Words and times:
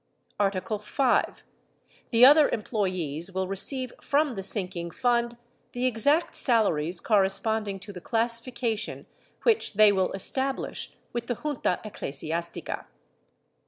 Art. 0.39 0.55
V. 0.55 1.19
The 2.09 2.25
other 2.25 2.49
employees 2.49 3.31
will 3.31 3.47
receive 3.47 3.93
from 4.01 4.33
the 4.33 4.41
sinking 4.41 4.89
fund 4.89 5.37
the 5.73 5.85
exact 5.85 6.35
salaries 6.35 6.99
corresponding 6.99 7.79
to 7.81 7.93
the 7.93 8.01
classification 8.01 9.05
which 9.43 9.75
they 9.75 9.91
will 9.91 10.11
establish 10.13 10.97
with 11.13 11.27
the 11.27 11.35
Junta 11.35 11.79
eclesiastica. 11.85 12.87